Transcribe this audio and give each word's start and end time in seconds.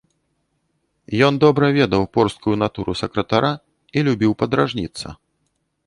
Ён 1.27 1.33
добра 1.43 1.65
ведаў 1.79 2.07
порсткую 2.19 2.55
натуру 2.65 2.91
сакратара 3.05 3.51
й 3.57 3.99
любіў 4.09 4.31
падражніцца. 4.45 5.07